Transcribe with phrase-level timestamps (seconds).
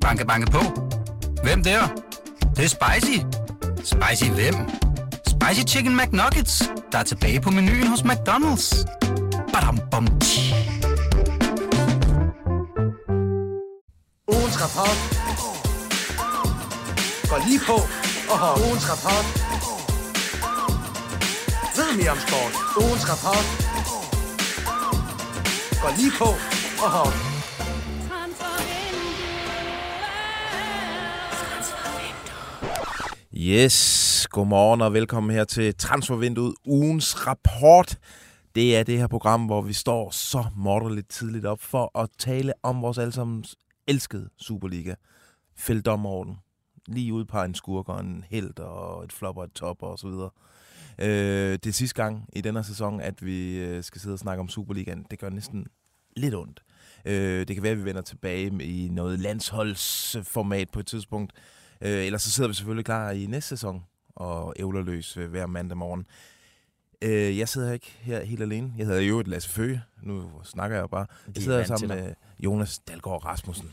[0.00, 0.60] Banke, banke på.
[1.42, 1.80] Hvem der?
[2.40, 3.18] Det, det er spicy.
[3.84, 4.54] Spicy hvem?
[5.26, 8.84] Spicy Chicken McNuggets, der er tilbage på menuen hos McDonald's.
[9.52, 10.54] Badum, bom, tji.
[14.28, 14.98] Ugens rapport.
[17.30, 17.76] Gå lige på.
[18.32, 19.26] Og ugens rapport.
[21.76, 22.52] Ved mere om sport.
[22.82, 23.46] Ugens rapport.
[25.82, 26.28] Gå lige på.
[26.84, 27.29] Og
[33.42, 37.98] Yes, godmorgen og velkommen her til Transfervinduet, ugens rapport.
[38.54, 42.52] Det er det her program, hvor vi står så morderligt tidligt op for at tale
[42.62, 44.94] om vores allesammens elskede Superliga.
[45.56, 46.36] Fældomorden.
[46.88, 50.08] Lige udpege en skurk og en held og et flop og et top og så
[50.08, 50.30] videre.
[50.98, 54.40] Øh, det er sidste gang i denne sæson, at vi øh, skal sidde og snakke
[54.40, 55.06] om Superligaen.
[55.10, 55.66] Det gør næsten
[56.16, 56.62] lidt ondt.
[57.04, 61.32] Øh, det kan være, at vi vender tilbage i noget landsholdsformat på et tidspunkt.
[61.80, 63.84] Øh, ellers så sidder vi selvfølgelig klar i næste sæson
[64.16, 66.06] og ævler løs øh, hver mandag morgen.
[67.02, 68.72] Øh, jeg sidder ikke her helt alene.
[68.78, 69.82] Jeg hedder jo et Lasse Føge.
[70.02, 71.06] Nu snakker jeg jo bare.
[71.26, 73.72] Jeg er sidder sammen med Jonas Dalgaard Rasmussen.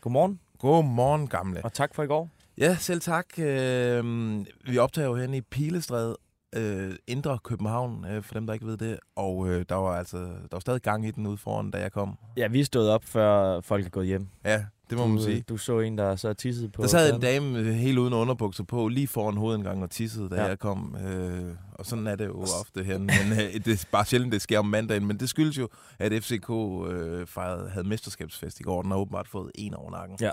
[0.00, 1.64] Godmorgen, Godmorgen, gamle.
[1.64, 2.30] og tak for i går.
[2.58, 3.26] Ja, selv tak.
[3.38, 4.04] Øh,
[4.64, 6.16] vi optager jo hen i Pilestræde,
[6.52, 8.98] øh, Indre København, øh, for dem, der ikke ved det.
[9.16, 11.92] Og øh, der var altså der var stadig gang i den ude foran, da jeg
[11.92, 12.18] kom.
[12.36, 14.28] Ja, vi stod op, før folk er gået hjem.
[14.44, 15.44] Ja, det må du, man sige.
[15.48, 18.64] Du så en, der så tissede på Der sad en dame øh, helt uden underbukser
[18.64, 20.44] på, lige foran hovedindgangen og tissede, da ja.
[20.46, 20.96] Jeg kom.
[21.06, 22.98] Øh, og sådan er det jo ofte her.
[22.98, 25.06] Men øh, det er bare sjældent, det sker om mandagen.
[25.06, 26.50] Men det skyldes jo, at FCK
[26.90, 28.82] øh, fejrede, havde mesterskabsfest i går.
[28.82, 30.18] Den har åbenbart fået en over nakken.
[30.20, 30.30] Ja.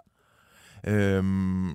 [0.88, 1.70] Øhm,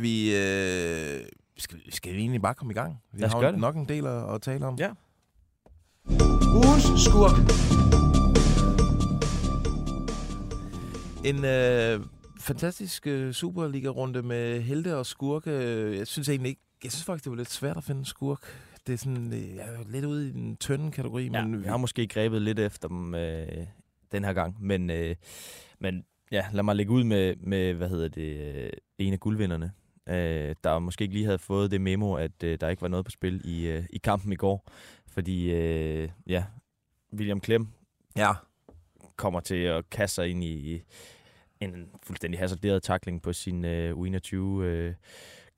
[0.00, 1.20] vi, øh,
[1.58, 2.96] skal, skal vi egentlig bare komme i gang?
[3.12, 3.60] Vi Lad os har gøre jo det.
[3.60, 4.74] nok en del at, at tale om.
[4.78, 4.90] Ja.
[6.54, 7.99] ugens skurk.
[11.24, 12.00] En øh,
[12.38, 15.50] fantastisk øh, Superliga-runde med helte og skurke.
[15.98, 16.62] Jeg synes egentlig ikke...
[16.84, 18.42] Jeg synes faktisk, det var lidt svært at finde en skurk.
[18.86, 21.30] Det er sådan øh, jeg er lidt ude i den tynde kategori.
[21.32, 23.48] Ja, men jeg har måske grebet lidt efter dem øh,
[24.12, 25.16] den her gang, men, øh,
[25.78, 29.72] men ja, lad mig lægge ud med, med hvad hedder det, øh, en af guldvinderne,
[30.08, 33.04] øh, der måske ikke lige havde fået det memo, at øh, der ikke var noget
[33.04, 34.70] på spil i, øh, i kampen i går,
[35.08, 36.44] fordi øh, ja,
[37.12, 37.66] William Klem
[38.16, 38.32] Ja,
[39.20, 40.82] kommer til at kaste sig ind i
[41.60, 44.94] en fuldstændig hasarderet takling på sin øh, U21 øh,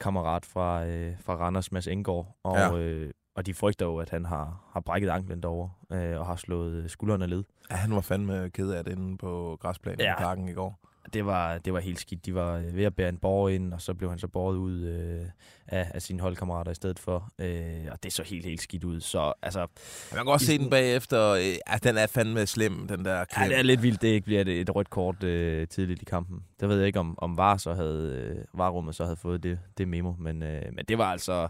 [0.03, 2.37] fra, øh, fra Randers, Mads Engård.
[2.43, 2.77] Og, Ja.
[2.77, 6.37] øh, og de frygter jo, at han har, har brækket anklen derovre øh, og har
[6.37, 7.45] slået øh, skuldrene led.
[7.71, 10.07] ja han var fandme ked af det inde på græsplænen ja.
[10.07, 10.13] Ja.
[10.13, 10.79] i parken i går.
[11.13, 12.27] Det var, det var helt skidt.
[12.27, 14.57] De var øh, ved at bære en borger ind, og så blev han så båret
[14.57, 15.27] ud øh,
[15.69, 17.33] af, af sine holdkammerater i stedet for.
[17.39, 19.01] Øh, og det så helt, helt skidt ud.
[19.01, 19.67] Så altså,
[20.15, 21.29] Man kan også se den bagefter.
[21.31, 23.49] Øh, ja, den er fandme slem, den der Ja, klem.
[23.49, 26.43] det er lidt vildt, det ikke bliver et, et rødt kort øh, tidligt i kampen.
[26.61, 29.59] Der ved jeg ikke, om, om VAR så havde, øh, VAR-rummet så havde fået det,
[29.79, 31.49] det memo, men, øh, men det var altså,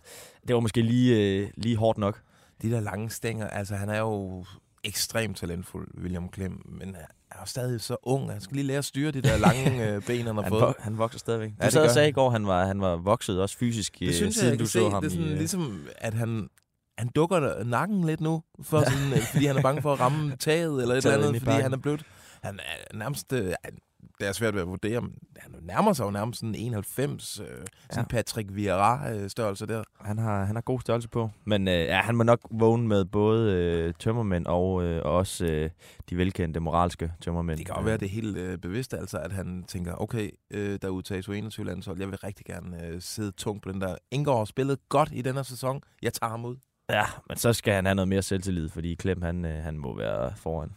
[0.48, 2.20] det var måske lige, øh, lige hårdt nok.
[2.62, 4.44] De der lange stænger, altså han er jo
[4.84, 8.31] ekstremt talentfuld, William Klem, men han er stadig så ung.
[8.32, 10.62] Han skal lige lære at styre de der lange øh, ben, han har Han, fået.
[10.62, 11.50] vo- han vokser stadigvæk.
[11.50, 12.10] Ja, Du det sad og sagde han.
[12.10, 14.59] i går, han var, han var vokset også fysisk, Det øh, synes jeg, siden jeg
[14.59, 14.91] du kan så se.
[14.91, 16.48] ham Det er sådan, i, øh, ligesom, at han,
[16.98, 20.37] han dukker nakken lidt nu, for sådan, øh, fordi han er bange for at ramme
[20.37, 22.03] taget eller et eller andet, fordi han er blevet...
[22.43, 22.60] Han
[22.93, 23.32] er nærmest...
[23.32, 23.53] Øh,
[24.22, 27.46] det er svært ved at vurdere, men han nærmer sig jo nærmest sådan 91, øh,
[27.46, 27.64] sådan
[27.96, 28.02] Ja.
[28.02, 29.82] Patrick Vieira-størrelse der.
[30.00, 31.30] han, har, han har god størrelse på.
[31.44, 35.44] Men øh, ja, han må nok vågne med både øh, tømmermænd og, øh, og også
[35.44, 35.70] øh,
[36.10, 37.58] de velkendte moralske tømmermænd.
[37.58, 40.88] Det kan jo være, det helt øh, bevidst, altså, at han tænker, okay, øh, der
[40.88, 43.96] udtages jo 21 landshold, jeg vil rigtig gerne øh, sidde tungt på den der.
[44.10, 46.56] Indgår har spillet godt i den her sæson, jeg tager ham ud.
[46.90, 49.96] Ja, men så skal han have noget mere selvtillid, fordi Klem, han, øh, han må
[49.96, 50.70] være foran.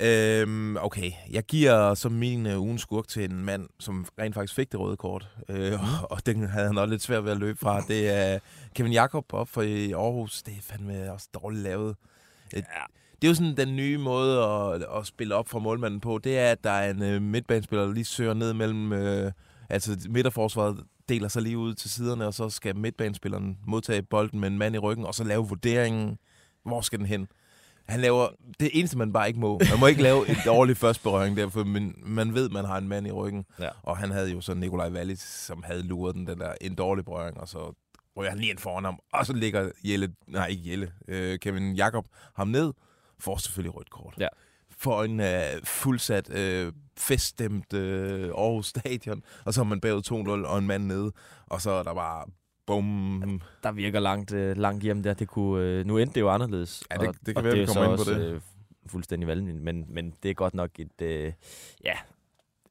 [0.00, 4.54] Øhm, okay, jeg giver som min øh, ugens skurk til en mand, som rent faktisk
[4.54, 5.28] fik det røde kort.
[5.48, 5.80] Øh, Mhm.
[6.02, 7.80] og, og den havde han også lidt svært ved at løbe fra.
[7.80, 8.38] Det er
[8.74, 10.42] Kevin Jakob op for i Aarhus.
[10.42, 11.96] Det er fandme også dårligt lavet.
[12.54, 12.60] Ja.
[13.22, 16.18] Det er jo sådan den nye måde at, at spille op fra målmanden på.
[16.24, 18.92] Det er, at der er en øh, midtbanespiller, der lige søger ned mellem...
[18.92, 19.32] Øh,
[19.70, 24.48] altså midterforsvaret deler sig lige ud til siderne, og så skal midtbanespilleren modtage bolden med
[24.48, 26.18] en mand i ryggen, og så lave vurderingen.
[26.64, 27.28] Hvor skal den hen?
[27.88, 28.28] Han laver
[28.60, 29.60] det eneste, man bare ikke må.
[29.70, 32.78] Man må ikke lave en dårlig første berøring der, for man, man ved, man har
[32.78, 33.44] en mand i ryggen.
[33.60, 33.68] Ja.
[33.82, 37.04] Og han havde jo så Nikolaj Wallis, som havde luret den, den der en dårlig
[37.04, 37.74] berøring, og så
[38.18, 41.74] ryger han lige ind foran ham, og så ligger Jelle, nej ikke Jelle, øh, Kevin
[41.74, 42.06] Jakob
[42.36, 42.72] ham ned,
[43.20, 44.14] får selvfølgelig rødt kort.
[44.18, 44.28] Ja.
[44.78, 50.48] For en øh, fuldsat, øh, feststemt øh, Aarhus Stadion, og så er man bagud 2-0
[50.48, 51.12] og en mand nede,
[51.46, 52.24] og så er der bare
[52.68, 55.14] bum, Der virker langt, øh, langt hjem der.
[55.14, 56.84] Det kunne, øh, nu endte det jo anderledes.
[56.90, 58.32] Ja, det- og, det kan og være, vi er kommer så ind på også, det.
[58.34, 58.40] Øh,
[58.86, 61.32] fuldstændig valgnyt, men, men det er godt nok et, øh,
[61.84, 61.92] ja,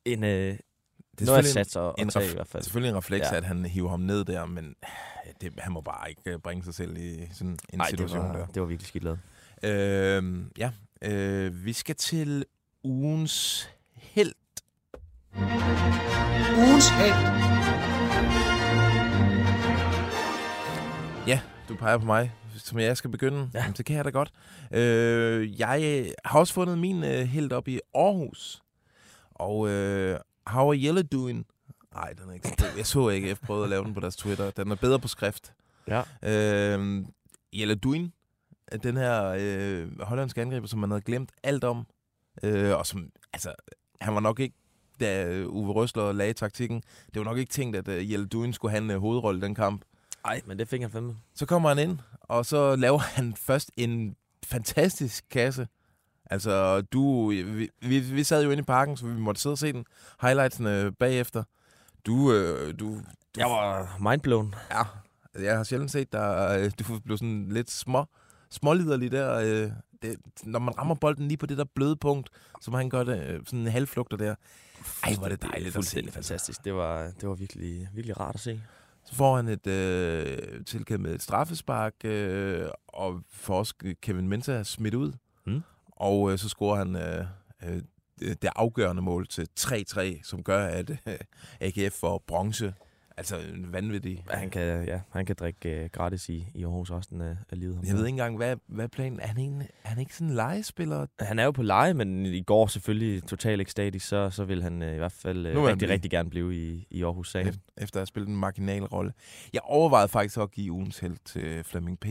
[0.06, 2.64] en, øh, Det er noget at selvfølgelig satse og, en og tage i hvert fald.
[2.64, 3.38] Selvfølgelig en refleks, Ja.
[3.38, 6.64] at han hiver ham ned der, men øh, det, han må bare ikke øh, bringe
[6.64, 8.46] sig selv i sådan en Nej, det situation var, der.
[8.46, 9.20] det var virkelig skidt lavet.
[9.64, 10.72] Øh, ja,
[11.02, 12.46] øh, vi skal til
[12.84, 14.34] ugens held.
[16.58, 17.57] Ugens held.
[21.70, 23.50] Du peger på mig, som jeg skal begynde.
[23.54, 23.60] Ja.
[23.60, 24.32] Jamen, det kan jeg da godt.
[24.72, 28.62] Øh, jeg har også fundet min øh, held op i Aarhus.
[29.32, 31.46] Og øh, How are Yellow doing?
[31.94, 32.66] Nej, den er ikke så.
[32.78, 34.52] Jeg så ikke, jeg prøvede at lave den på deres Twitter.
[34.52, 35.54] Den er bedre på skrift.
[35.88, 36.02] Ja.
[36.24, 37.06] Øh,
[37.56, 38.14] Yellow doing,
[38.84, 41.88] den her øh, hollandske angriber, som man havde glemt alt om.
[42.44, 43.54] Øh, og som, altså,
[44.02, 44.56] han var nok ikke,
[45.00, 46.84] da Uwe Røsler lagde taktikken,
[47.14, 49.42] det var nok ikke tænkt, at uh, Jelle Duin skulle have en uh, hovedrolle i
[49.42, 49.82] den kamp.
[50.28, 51.16] Nej, men det fik han fandme.
[51.36, 54.16] Så kommer han ind, og så laver han først en
[54.46, 55.68] fantastisk kasse.
[56.26, 59.58] Altså, du, vi, vi, vi sad jo inde i parken, så vi måtte sidde og
[59.58, 59.86] se den.
[60.22, 61.44] Highlightsene bagefter.
[62.06, 63.02] Du, øh, du, du
[63.38, 64.56] Jeg var mindblown.
[64.72, 64.84] Ja,
[65.44, 68.06] jeg har sjældent set dig, øh, du blev sådan lidt små,
[68.50, 69.36] småliderlig der.
[69.36, 69.72] Øh,
[70.02, 72.30] det, når man rammer bolden lige på det der bløde punkt,
[72.62, 74.36] som han gør det, øh, sådan en halvflugter der.
[75.04, 75.74] Ej, hvor er det dejligt at se.
[75.74, 76.64] Fuldstændig fantastisk.
[76.64, 78.62] Det var, det var virkelig, virkelig rart at se.
[79.08, 84.66] Så får han et øh, tilkædet med et straffespark, øh, og får også Kevin Mensah
[84.66, 85.14] smidt ud.
[85.46, 85.62] Mm.
[85.92, 87.26] Og øh, så scorer han øh,
[87.64, 87.82] øh,
[88.20, 91.18] det det afgørende mål til 3-3, som gør, at øh,
[91.60, 92.74] AGF får bronze.
[93.18, 94.24] Altså en vanvittig.
[94.30, 97.80] Han kan, ja, han kan drikke uh, gratis i, i Aarhus resten af, af livet.
[97.84, 99.20] Jeg ved ikke engang, hvad, hvad er planen?
[99.20, 101.06] Er han, er han ikke sådan en legespiller?
[101.20, 104.82] Han er jo på leje, men i går selvfølgelig totalt ekstatisk, så, så vil han
[104.82, 105.92] uh, i hvert fald uh, rigtig, blive.
[105.92, 107.48] rigtig gerne blive i, i Aarhus sagen.
[107.48, 109.14] Efter, efter at have spillet en marginal rolle.
[109.54, 112.06] Jeg overvejede faktisk at give ugens held til Flemming P.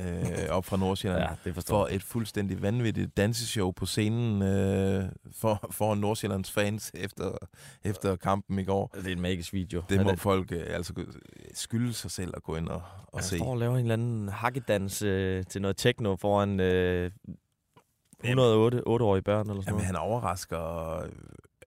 [0.00, 1.22] Øh, op fra Nordsjælland.
[1.22, 1.96] Ja, det forstår for jeg.
[1.96, 7.30] et fuldstændig vanvittigt danseshow på scenen øh, for, for Nordsjællands fans efter,
[7.84, 8.90] efter kampen i går.
[8.94, 9.82] Det er en magisk video.
[9.88, 10.92] Det må er- folk øh, altså
[11.54, 13.36] skylde sig selv at gå ind og, og se.
[13.36, 17.10] står og laver en eller anden hakkedans øh, til noget techno foran øh,
[18.24, 19.86] 108 8-årige børn eller sådan Jamen, noget.
[19.86, 21.06] han overrasker.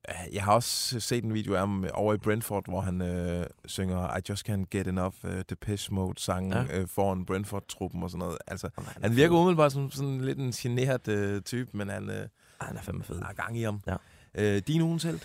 [0.10, 3.46] Øh, Jeg har også set en video af ham over i Brentford, hvor han øh,
[3.66, 6.80] synger I Just Can't Get Enough uh, Depeche Mode sang Ja.
[6.80, 8.38] øh, foran Brentford-truppen og sådan noget.
[8.48, 9.40] Altså, Jamen, er han virker fed.
[9.40, 12.28] umiddelbart som sådan lidt en generet øh, type, men han øh,
[12.62, 13.22] Han er fandme fed.
[13.22, 13.81] har gang i ham.
[13.88, 13.96] Ja.
[14.36, 15.19] Øh, din ugens held?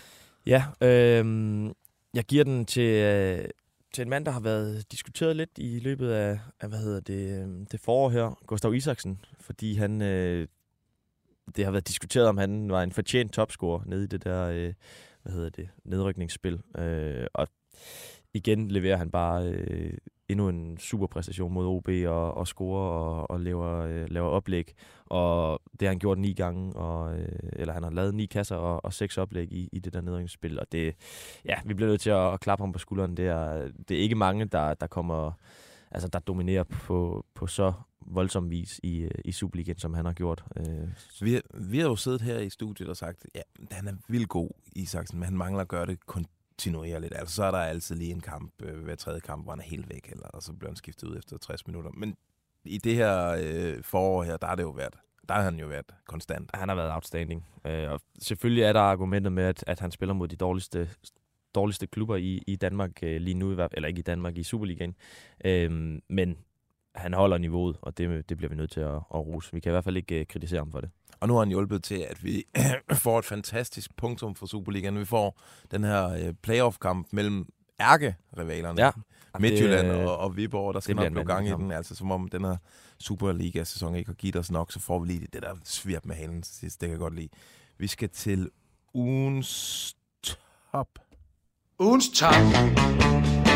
[0.45, 1.65] Ja, øh,
[2.13, 3.45] jeg giver den til, øh,
[3.93, 7.41] til en mand, der har været diskuteret lidt i løbet af, af hvad hedder det,
[7.43, 10.47] øh, det forår her, Gustav Isaksen, fordi han, øh,
[11.55, 14.73] det har været diskuteret, om han var en fortjent topscorer nede i det der, øh,
[15.23, 16.61] hvad hedder det, nedrykningsspil.
[16.77, 17.47] Øh, og
[18.33, 19.93] igen leverer han bare øh,
[20.29, 24.73] endnu en super præstation mod OB og, og scorer og, og laver, øh, laver oplæg.
[25.05, 28.55] Og det har han gjort ni gange, og, øh, eller han har lavet ni kasser
[28.55, 30.59] og, og seks oplæg i, i det der nedrykningsspil.
[30.59, 30.95] Og det,
[31.45, 33.17] ja, vi bliver nødt til at, at klappe ham på skulderen.
[33.17, 35.31] Det er, det er ikke mange, der, der kommer,
[35.91, 37.73] altså der dominerer på, på så
[38.07, 40.43] voldsom vis i, øh, i Superligaen, som han har gjort.
[40.57, 40.89] Øh,
[41.21, 44.49] vi, vi har jo siddet her i studiet og sagt, ja, han er vildt god,
[44.75, 47.13] Isaksen, men han mangler at gøre det kontinuerligt.
[47.15, 49.63] Altså, så er der altid lige en kamp, øh, hver tredje kamp, hvor han er
[49.63, 51.91] helt væk, eller, og så bliver han skiftet ud efter 60 minutter.
[51.91, 52.15] Men
[52.65, 54.95] i det her øh, forår her, der har det jo været,
[55.29, 56.49] der har han jo været konstant.
[56.53, 57.45] han har været outstanding.
[57.65, 60.89] Øh, og selvfølgelig er der argumentet med, at, at han spiller mod de dårligste
[61.55, 64.95] dårligste klubber i, i Danmark øh, lige nu, eller ikke i Danmark, i Superligaen.
[65.45, 66.37] Øh, men
[66.95, 69.53] han holder niveauet, og det, det bliver vi nødt til at, at rose.
[69.53, 70.89] Vi kan i hvert fald ikke øh, kritisere ham for det.
[71.19, 72.43] Og nu har han hjulpet til, at vi
[72.93, 74.99] får et fantastisk punktum for Superligaen.
[74.99, 77.45] Vi får den her øh, playoff-kamp mellem
[77.81, 78.81] ærke-rivalerne.
[78.81, 78.91] Ja.
[79.39, 81.71] Midtjylland Det, og, og Viborg, der skal nok blive gang i den.
[81.71, 82.57] Altså som om den her
[82.99, 86.41] Superliga-sæson ikke har givet os nok, så får vi lige det der svirp med halen
[86.41, 86.81] til sidst.
[86.81, 87.29] Det kan jeg godt lide.
[87.77, 88.49] Vi skal til
[88.93, 89.95] ugens
[90.71, 90.99] top.
[91.79, 93.50] Ugens top.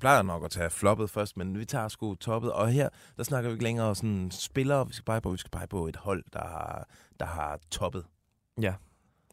[0.00, 2.52] Plejer nok at tage floppet først, men vi tager sgu toppet.
[2.52, 5.30] Og her, der snakker vi ikke længere sådan spillere, vi skal pege på.
[5.30, 6.88] Vi skal pege på et hold, der har,
[7.20, 8.04] der har toppet.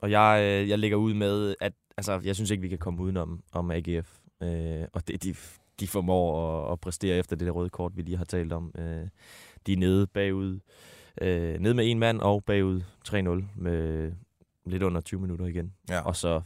[0.02, 3.04] Og jeg, øh, jeg lægger ud med, at altså, jeg synes ikke, vi kan komme
[3.04, 4.18] udenom om AGF.
[4.44, 5.36] Øh, og det, de,
[5.80, 8.72] de formår at, at præstere efter det der røde kort, vi lige har talt om.
[8.78, 9.08] Øh,
[9.68, 10.60] de er nede bagud.
[11.22, 13.16] Øh, nede med en mand og bagud 3-0
[13.56, 14.12] med
[14.66, 15.74] lidt under 20 minutter igen.
[15.90, 16.02] Ja.
[16.02, 16.42] Og så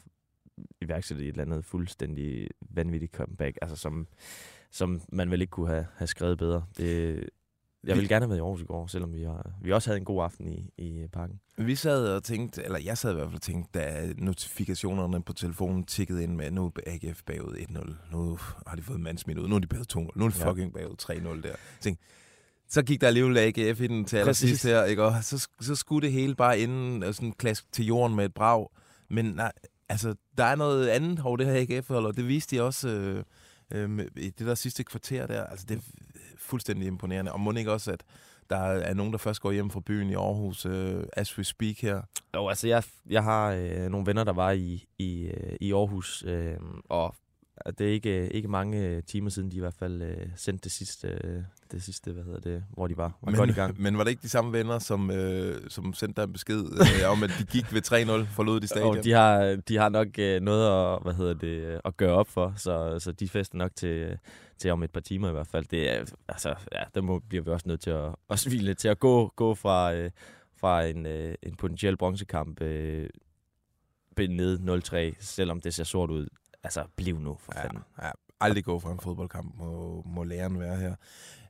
[0.81, 4.07] iværksætte et eller andet fuldstændig vanvittigt comeback, altså som,
[4.71, 6.63] som man vel ikke kunne have, have skrevet bedre.
[6.77, 7.23] Det,
[7.83, 9.99] jeg ville gerne have været i Aarhus i går, selvom vi, har, vi også havde
[9.99, 11.39] en god aften i, i parken.
[11.57, 15.33] Vi sad og tænkte, eller jeg sad i hvert fald og tænkte, da notifikationerne på
[15.33, 18.37] telefonen tikkede ind med, nu er AGF bagud 1-0, nu
[18.67, 20.49] har de fået mandsmidt ud, nu er de bagud 2-0, nu er de Ja.
[20.51, 21.55] fucking bagud 3-0 der.
[21.81, 22.03] Tænkte,
[22.67, 25.03] så gik der alligevel AGF i den til allersidst her, ikke?
[25.03, 28.33] Og så, så skulle det hele bare inden øh, sådan klask til jorden med et
[28.33, 28.67] brag.
[29.09, 29.51] Men nej,
[29.91, 33.23] altså, der er noget andet over det her AGF-hold, og det viste de også øh,
[33.73, 35.43] øh, i det der sidste kvarter der.
[35.43, 35.81] Altså, det er
[36.37, 37.31] fuldstændig imponerende.
[37.31, 38.03] Og må ikke også, at
[38.49, 41.81] der er nogen, der først går hjem fra byen i Aarhus, øh, as we speak
[41.81, 42.01] her.
[42.35, 46.23] Jo, altså jeg, jeg har øh, nogle venner, der var i, i, øh, i Aarhus,
[46.27, 46.57] øh,
[46.89, 47.15] og
[47.65, 50.71] det er ikke, ikke mange øh, timer siden, de i hvert fald øh, sendte det
[50.71, 53.75] sidste, øh, det sidste, hvad hedder det, hvor de var, var men, godt i gang.
[53.81, 57.11] men var det ikke de samme venner, som, øh, som sendte dig en besked øh,
[57.11, 57.81] om, at de gik ved
[58.25, 58.97] 3-0, forlod de stadion?
[58.97, 62.13] Og de har, de har nok øh, noget at, hvad hedder det, øh, at gøre
[62.13, 64.17] op for, så, så de fester nok til,
[64.57, 65.65] til om et par timer i hvert fald.
[65.65, 68.87] Det er, altså, ja, der må, bliver vi også nødt til at, at svile til
[68.87, 70.11] at gå, gå fra, øh,
[70.57, 73.09] fra en, øh, en potentiel bronzekamp øh,
[74.17, 76.27] ned 0-3, selvom det ser sort ud.
[76.63, 77.83] Altså, bliv nu, for Ja, fanden.
[78.01, 80.95] ja, aldrig gå fra en fodboldkamp, må, må læreren være her.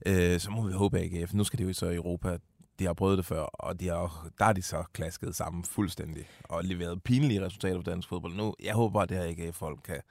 [0.05, 2.37] Øh, så må vi håbe, AGF, nu skal de jo så i Europa,
[2.79, 6.27] de har prøvet det før, og de har, der er de så klasket sammen fuldstændig,
[6.43, 8.33] og leveret pinlige resultater på dansk fodbold.
[8.35, 10.01] Nu, jeg håber bare, at det her AGF-folk kan,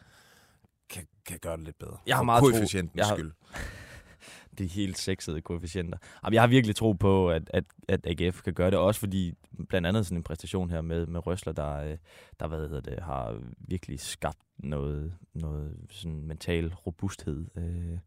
[0.90, 1.96] kan, kan gøre det lidt bedre.
[2.06, 3.32] Jeg har meget tro- jeg har- skyld.
[4.60, 5.98] de helt sexede koefficienter.
[6.24, 9.34] Jamen, jeg har virkelig tro på, at, at, at AGF kan gøre det, også fordi
[9.68, 11.96] blandt andet sådan en præstation her med, med Røsler, der, øh,
[12.40, 17.98] der hvad hedder det, har virkelig skabt noget, noget sådan mental robusthed øh,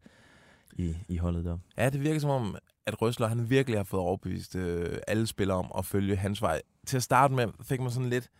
[0.72, 1.58] i, i holdet der.
[1.76, 2.56] Ja, det virker som om,
[2.86, 6.62] at Røsler han virkelig har fået overbevist øh, alle spillere om at følge hans vej.
[6.86, 8.30] Til at starte med fik man sådan lidt...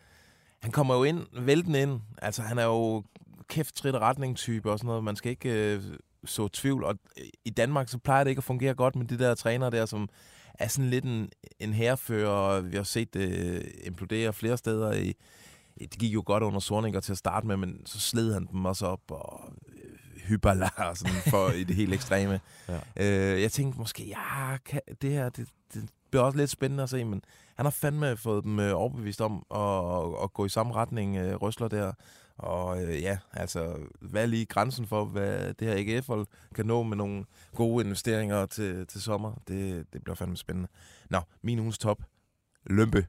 [0.62, 2.00] Han kommer jo ind, vælten ind.
[2.22, 3.04] Altså, han er jo
[3.48, 5.04] kæft trit og retning type og sådan noget.
[5.04, 5.82] Man skal ikke øh,
[6.26, 6.84] så tvivl.
[6.84, 9.70] Og øh, i Danmark, så plejer det ikke at fungere godt med de der trænere
[9.70, 10.08] der, som
[10.58, 11.28] er sådan lidt en,
[11.60, 12.60] en herrefører.
[12.60, 15.14] Vi har set det øh, implodere flere steder i...
[15.78, 18.64] Det gik jo godt under Sorninger til at starte med, men så sled han dem
[18.64, 22.40] også op og øh, hyperlar og sådan for i det helt ekstreme.
[22.68, 22.78] Ja.
[22.96, 26.90] Øh, jeg tænkte måske, ja, kan, det her, det, det bliver også lidt spændende at
[26.90, 27.22] se, men
[27.56, 31.34] han har fandme fået dem øh, overbevist om at, at gå i samme retning, øh,
[31.34, 31.92] Røsler der.
[32.38, 36.82] Og øh, ja, altså, hvad er lige grænsen for, hvad det her AGF-hold kan nå
[36.82, 37.24] med nogle
[37.54, 39.34] gode investeringer til, til sommer?
[39.48, 40.68] Det, det bliver fandme spændende.
[41.10, 42.02] Nå, min ugens top.
[42.66, 43.06] Lømpe.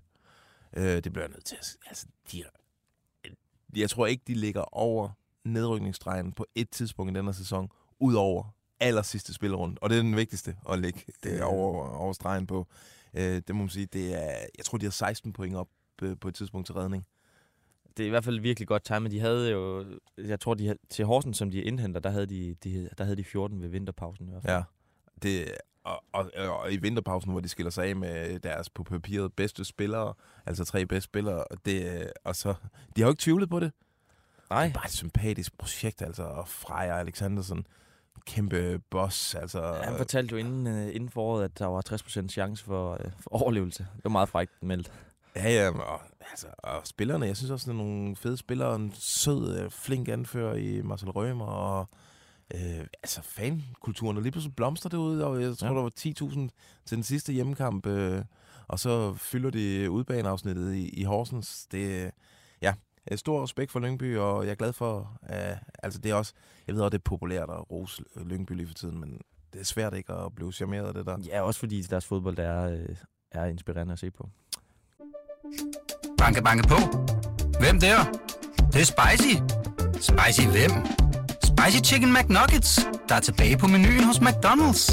[0.74, 1.78] Øh, det bliver jeg nødt til at...
[1.88, 3.30] Altså, de, er-
[3.76, 5.10] jeg tror ikke, de ligger over
[5.44, 8.44] nedrykningsstregen på et tidspunkt i denne sæson, udover
[8.80, 9.78] aller sidste spillerunde.
[9.82, 12.68] Og det er den vigtigste at lægge det over, over stregen på.
[13.14, 15.68] Øh, det må man sige, det er, jeg tror, de har 16 point op
[16.02, 17.06] øh, på et tidspunkt til redning.
[17.98, 19.12] Det er i hvert fald virkelig godt timet.
[19.12, 19.86] De havde jo,
[20.18, 23.18] jeg tror, de havde, til Horsens, som de indhenter, der havde de, de, der havde
[23.18, 24.54] de 14 ved vinterpausen i hvert fald.
[24.54, 24.64] Ja.
[25.22, 25.52] Det,
[25.84, 29.66] og, og, og, i vinterpausen, hvor de skiller sig af med deres på papiret bedste
[29.66, 30.14] spillere,
[30.46, 32.54] altså tre bedste spillere, og, det, og så,
[32.96, 33.72] de har jo ikke tvivlet på det.
[34.50, 37.68] Nej, Det er bare et sympatisk projekt, altså, og Freja Alexandersen,
[38.26, 39.74] kæmpe boss, altså.
[39.84, 43.30] han fortalte jo inden, øh, inden foråret, at der var 60% chance for, øh, for
[43.42, 43.88] overlevelse.
[43.96, 44.92] Det var meget frækt meldt.
[45.36, 46.02] Ja, ja, og,
[46.32, 50.08] altså, og spillerne, jeg synes også, det er nogle fede spillere, en sød, øh, flink
[50.08, 51.90] anfører i Marcel Rømer, og
[52.54, 55.74] øh, altså fankulturen, og lige pludselig blomster det ud, og jeg tror, Ja.
[55.74, 56.50] der var 10.000
[56.86, 58.22] til den sidste hjemmekamp, øh,
[58.68, 61.68] og så fylder de udbaneafsnittet i, i Horsens.
[61.72, 62.12] Det,
[62.62, 62.74] ja,
[63.12, 66.34] øh, stor respekt for Lyngby, og jeg er glad for, øh, altså det er også,
[66.68, 69.22] jeg ved også, det er populært at rose Lyngby lige for tiden, men
[69.54, 71.18] det er svært ikke at blive charmeret af det der.
[71.28, 72.96] Ja, også fordi deres fodbold er, øh,
[73.32, 74.30] er inspirerende at se på.
[76.18, 76.78] Banke, banke på.
[77.60, 77.98] Hvem der?
[78.58, 79.34] Det, det er spicy.
[79.94, 80.72] Spicy hvem?
[81.44, 84.84] Spicy Chicken McNuggets, der er tilbage på menuen hos McDonald's.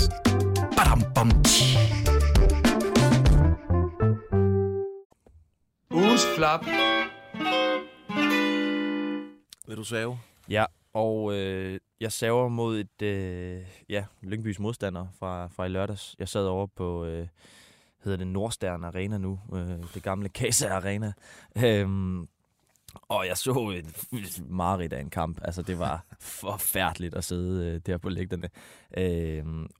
[0.76, 1.64] Badum, bom, tji.
[5.90, 6.64] Ugens flap.
[9.66, 10.18] Vil du save?
[10.48, 16.16] Ja, og øh, jeg saver mod et, øh, ja, Lyngbys modstander fra, fra i lørdags.
[16.18, 17.26] Jeg sad over på, øh,
[18.04, 21.12] hedder det Nordstern Arena nu, øh, det gamle Casa Arena.
[21.64, 22.28] Øhm,
[22.94, 25.38] og jeg så et mareridt af en kamp.
[25.42, 26.04] Altså, det var
[26.40, 28.48] forfærdeligt at sidde øh, der på lægterne.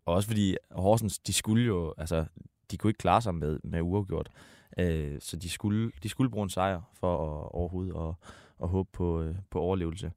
[0.05, 2.25] Og også fordi Horsens, de skulle jo, altså,
[2.71, 4.31] de kunne ikke klare sig med, med uafgjort.
[4.79, 8.14] Øh, så de skulle, de skulle bruge en sejr for at, overhovedet at,
[8.62, 10.12] at håbe på, øh, på overlevelse.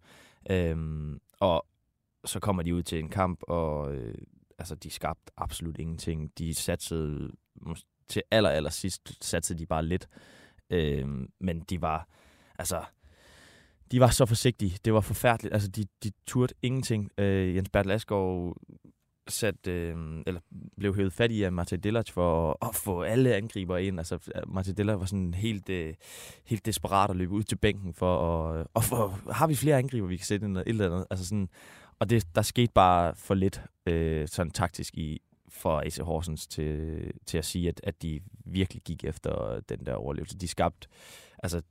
[0.50, 1.66] Øhm, og
[2.26, 4.16] så kommer de ud til en kamp, og øh,
[4.60, 6.32] altså, de skabte absolut ingenting.
[6.38, 7.32] De satsede
[8.10, 10.08] til aller, aller sidst, satte de bare lidt.
[10.70, 11.08] Øh,
[11.40, 12.08] men de var,
[12.60, 12.84] altså,
[13.92, 14.78] de var så forsigtige.
[14.86, 15.54] Det var forfærdeligt.
[15.54, 17.12] Altså, de, de turde ingenting.
[17.18, 18.58] Øh, Jens Bertel Asgaard
[19.28, 19.96] sat, øh,
[20.28, 20.42] eller
[20.78, 24.00] blev hævet fat i af Martin Dillard for at, at få alle angriber ind.
[24.00, 25.94] Altså, Martin Dillard var sådan helt, øh,
[26.46, 30.08] helt desperat at løbe ud til bænken for at, og for, har vi flere angriber,
[30.08, 31.06] vi kan sætte ind, et eller andet.
[31.10, 31.50] Altså sådan,
[32.00, 35.22] og det, der skete bare for lidt øh, sådan taktisk i
[35.56, 39.94] for AC Horsens til, til at sige, at, at de virkelig gik efter den der
[39.94, 40.38] overlevelse.
[40.38, 40.88] De skabte,
[41.44, 41.62] altså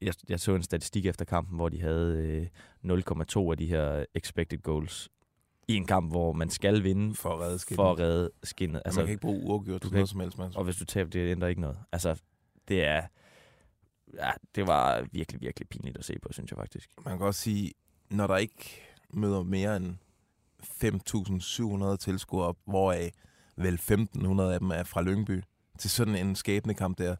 [0.00, 2.48] jeg, jeg så en statistik efter kampen, hvor de havde
[2.84, 5.08] øh, 0,2 af de her expected goals
[5.68, 7.76] i en kamp, hvor man skal vinde For at redde skinnet.
[7.76, 8.82] for at redde skinnet.
[8.84, 10.52] Altså, man kan ikke bruge uafgjort til noget som helst, man.
[10.56, 11.78] og hvis du taber, det ændrer ikke noget.
[11.92, 12.20] Altså,
[12.68, 13.02] det er...
[14.14, 16.90] Ja, det var virkelig, virkelig pinligt at se på, synes jeg faktisk.
[17.04, 17.72] Man kan også sige,
[18.10, 18.80] når der ikke
[19.10, 19.96] møder mere end
[20.64, 23.12] 5.700 tilskuere hvoraf
[23.56, 25.42] vel 1.500 af dem er fra Lyngby,
[25.78, 27.16] til sådan en skæbnekamp der,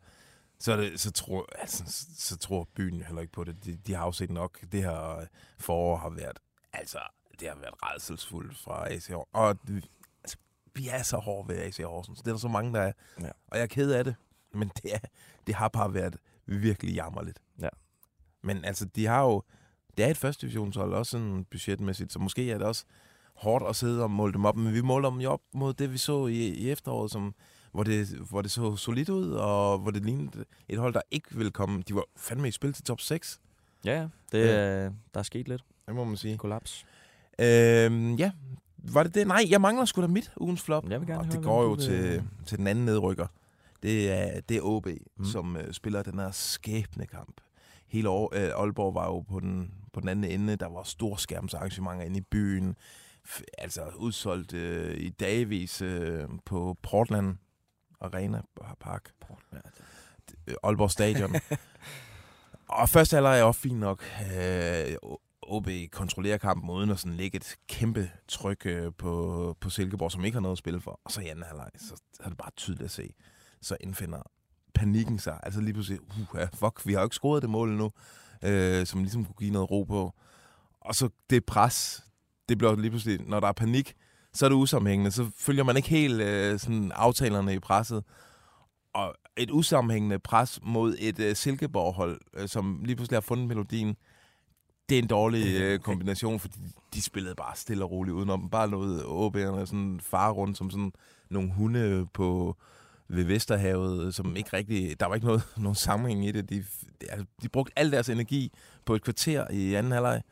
[0.59, 1.85] så, er det, så, tror, altså,
[2.17, 3.65] så, tror byen heller ikke på det.
[3.65, 4.61] De, de har jo set nok.
[4.73, 5.27] Det her
[5.59, 6.39] forår har været,
[6.73, 6.99] altså,
[7.41, 9.31] det har været redselsfuldt fra AC Horsens.
[9.33, 9.59] Og
[10.23, 10.37] altså,
[10.75, 12.19] vi er så hårde ved AC Horsens.
[12.19, 12.93] Det er der så mange, der er.
[13.21, 13.31] Ja.
[13.47, 14.15] Og jeg er ked af det.
[14.53, 14.99] Men det, er,
[15.47, 17.43] det har bare været virkelig jammerligt.
[17.61, 17.69] Ja.
[18.43, 19.43] Men altså, de har jo...
[19.97, 22.85] Det er et første divisionshold, også sådan budgetmæssigt, så måske er det også
[23.35, 25.93] hårdt at sidde og måle dem op, men vi måler dem jo op mod det,
[25.93, 27.35] vi så i, i efteråret, som,
[27.73, 31.29] hvor, det, hvor det så solidt ud, og hvor det lignede et hold, der ikke
[31.37, 31.83] ville komme.
[31.89, 33.41] De var fandme i spil til top 6,
[33.85, 34.09] Ja, ja.
[34.33, 34.85] Det, ja.
[34.85, 35.65] Der er sket lidt.
[35.87, 36.39] det må man sige.
[36.39, 36.87] Kollaps.
[37.39, 38.31] Øhm, ja,
[38.79, 39.27] var det det?
[39.27, 40.85] Nej, jeg mangler sgu da mit ugens flop.
[40.91, 43.27] Jeg vil gerne og høre, det går jo vil- til, til den anden nedrykker.
[43.83, 44.87] Det er, det er OB,
[45.17, 45.25] mm.
[45.25, 47.41] Som øh, spiller den her skæbne kamp.
[47.89, 50.57] Hele år, øh, Aalborg var jo på den, på den anden ende.
[50.57, 52.77] Der var store skærmsarrangementer inde i byen.
[53.59, 57.37] Altså udsolgt øh, i dagvis øh, på Portland
[58.01, 58.43] Arena
[58.81, 59.13] Park.
[59.53, 59.59] Ja,
[60.47, 61.35] Øh, Aalborg Stadion.
[62.81, 64.05] og første halvleg er også fint nok.
[64.37, 64.97] Øh,
[65.43, 70.25] OB kontrollerer kampen uden at sådan lægge et kæmpe tryk øh, på, på Silkeborg, som
[70.25, 71.01] ikke har noget at spille for.
[71.05, 73.15] Og så i anden halvleg, så er det bare tydeligt at se.
[73.63, 74.23] Så indfinder
[74.75, 75.41] panikken sig.
[75.43, 77.93] Altså lige pludselig, uh, fuck, vi har jo ikke scoret det mål nu,
[78.43, 80.15] øh, som ligesom kunne give noget ro på.
[80.81, 82.05] Og så det pres,
[82.49, 83.95] det bliver lige pludselig, når der er panik,
[84.33, 85.11] så er det usammenhængende.
[85.11, 88.05] Så følger man ikke helt øh, sådan aftalerne i presset.
[88.95, 93.97] Og et usammenhængende pres mod et øh, Silkeborg-hold, øh, som lige pludselig har fundet melodien,
[94.89, 96.59] det er en dårlig øh, kombination, fordi
[96.95, 98.51] de spillede bare stille og roligt udenom.
[98.51, 100.93] Bare noget OB'erne sådan far rundt som sådan
[101.31, 102.57] nogle hunde på
[103.09, 105.01] ved Vesterhavet, som ikke rigtig...
[105.01, 106.51] Der var ikke noget, nogen sammenhæng i det.
[106.51, 106.65] De,
[107.01, 108.53] de, altså, de brugte al deres energi
[108.85, 110.23] på et kvarter i anden halvleg,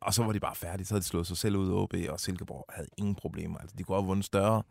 [0.00, 0.86] og så var de bare færdige.
[0.86, 3.58] Så havde de slået sig selv ud af OB, og Silkeborg havde ingen problemer.
[3.58, 4.62] Altså, de kunne have vundet større.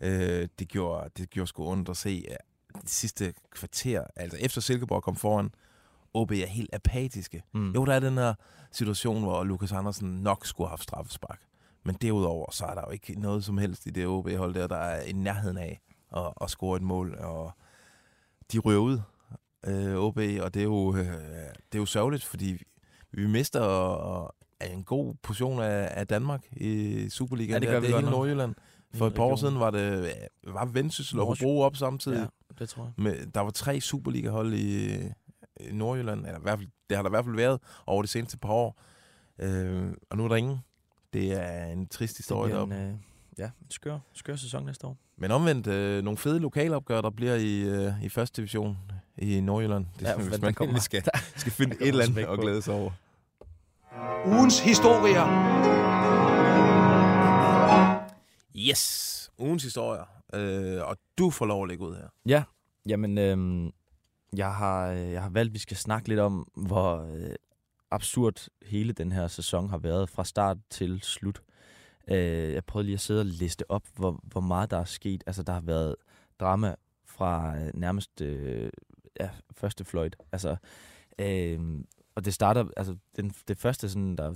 [0.00, 2.36] Øh, det, gjorde, det gjorde sgu ondt at se ja,
[2.82, 4.04] de sidste kvarter.
[4.16, 5.50] Altså, efter Silkeborg kom foran,
[6.14, 7.42] OB er helt apatiske.
[7.54, 7.72] Mm.
[7.72, 8.34] Jo, der er den her
[8.72, 11.40] situation, hvor Lukas Andersen nok skulle have haft straffespark.
[11.84, 14.76] Men derudover, så er der jo ikke noget som helst i det OB-hold der, der
[14.76, 15.80] er i nærheden af
[16.16, 17.14] at, at score et mål.
[17.18, 17.52] Og
[18.52, 19.00] de ryger ud,
[19.66, 21.06] øh, OB, og det er, jo, øh,
[21.72, 22.62] det er jo sørgeligt, fordi
[23.12, 23.62] vi mister
[24.22, 24.28] øh,
[24.66, 27.52] en god portion af, af Danmark i Superligaen.
[27.52, 27.72] Ja, det der.
[27.74, 28.18] gør vi det er hele nok.
[28.18, 28.54] Nordjylland.
[28.94, 30.12] For et par år siden var det
[30.46, 31.26] var Vendsyssel og.
[31.26, 32.18] Hobro op samtidig.
[32.18, 32.92] Ja, det tror jeg.
[33.04, 34.94] Med, der var tre Superliga-hold i,
[35.60, 38.08] i Nordjylland, eller i hvert fald, det har der i hvert fald været over de
[38.08, 38.80] seneste par år.
[39.38, 40.58] Øh, og nu er der ingen.
[41.12, 42.74] Det er en trist historie deroppe.
[42.74, 42.92] øh,
[43.38, 44.96] ja, en skør, skør sæson næste år.
[45.16, 48.78] Men omvendt, øh, nogle fede lokalopgør, der bliver i, øh, i første division
[49.18, 49.86] i Nordjylland.
[49.98, 51.02] Det, Ja, men hvis der man kommer- skal,
[51.36, 52.90] skal finde et eller andet at glæde sig over.
[54.26, 55.26] Ugens historier.
[58.56, 59.30] Yes!
[59.38, 60.04] Ugens historier.
[60.34, 62.08] Øh, og du får lov at lægge ud her.
[62.26, 62.44] Ja,
[62.86, 63.70] jamen, øhm,
[64.36, 67.34] jeg, har, øh, jeg har valgt, at vi skal snakke lidt om, hvor øh,
[67.90, 71.42] absurd hele den her sæson har været fra start til slut.
[72.10, 75.24] Øh, jeg prøvede lige at sidde og liste op, hvor, hvor meget der er sket.
[75.26, 75.96] Altså, der har været
[76.40, 76.74] drama
[77.06, 78.70] fra øh, nærmest øh,
[79.20, 80.16] ja, første fløjt.
[80.32, 80.56] Altså,
[81.18, 81.60] øh,
[82.14, 84.34] og det starter, altså, den, det første, sådan, der,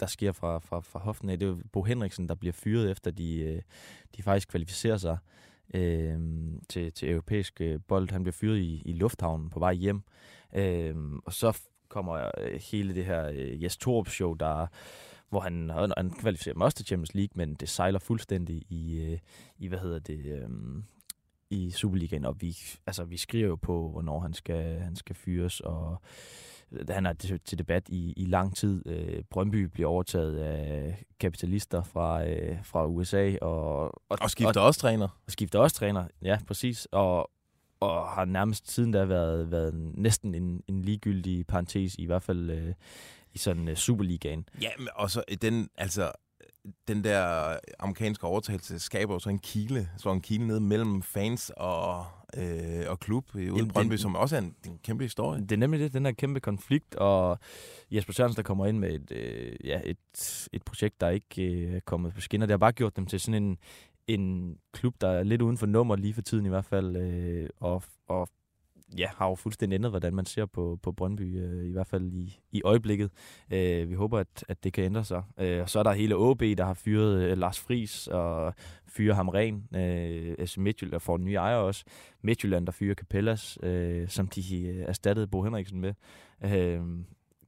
[0.00, 2.90] der sker fra, fra, fra hoften af, det er jo Bo Henriksen, der bliver fyret,
[2.90, 3.62] efter de, øh,
[4.16, 5.18] de faktisk kvalificerer sig
[5.74, 6.18] øh,
[6.68, 8.10] til, til europæisk øh, bold.
[8.10, 10.02] Han bliver fyret i, i lufthavnen på vej hjem.
[10.54, 14.66] Øh, og så kommer øh, hele det her øh, Jes Torup show, der
[15.28, 19.16] hvor han, han, kvalificerer dem også til Champions League, men det sejler fuldstændig i,
[19.58, 20.48] i hvad hedder det, øh,
[21.50, 22.56] i Superligaen, og vi,
[22.86, 26.02] altså, vi skriver jo på, hvornår han skal, han skal fyres, og
[26.88, 28.82] han er til, debat i, i lang tid.
[28.86, 34.80] Øh, Brøndby bliver overtaget af kapitalister fra, øh, fra USA, og, og, Og skifter også
[34.80, 35.08] træner.
[35.26, 36.88] og skifter også træner, ja, præcis.
[36.92, 37.30] Og,
[37.80, 42.50] og har nærmest siden da været, været næsten en, en ligegyldig parentes, i hvert fald
[42.50, 42.74] øh,
[43.34, 44.48] i sådan uh, Superligaen.
[44.62, 46.12] Ja, men også den, altså,
[46.88, 51.52] den der amerikanske overtagelse skaber jo så en kile, så en kile ned mellem fans
[51.56, 52.06] og,
[52.36, 55.40] øh, og klub ude i Jamen, Brøndby, den- som også er en, en kæmpe historie.
[55.40, 57.38] Det er nemlig det, den her kæmpe konflikt, og
[57.90, 61.74] Jesper Sørensen, der kommer ind med et, øh, ja, et, et projekt, der ikke øh,
[61.74, 63.58] er kommet på skinner, det har bare gjort dem til sådan en,
[64.06, 67.48] en klub, der er lidt uden for nummer lige for tiden i hvert fald, øh,
[67.60, 68.28] og, og
[68.98, 72.12] ja, har jo fuldstændig ændret, hvordan man ser på, på Brøndby, øh, i hvert fald
[72.12, 73.10] i, i øjeblikket.
[73.52, 75.22] Øh, vi håber, at, at det kan ændre sig.
[75.38, 78.54] Øh, og så er der hele AB, der har fyret øh, Lars Fris og
[78.86, 79.68] fyrer ham ren.
[79.74, 81.84] Øh, altså Midtjylland får en ny ejer også.
[82.22, 85.94] Midtjylland, der fyrer Capellas, øh, som de øh, erstattede Bo Henriksen med.
[86.44, 86.80] Øh,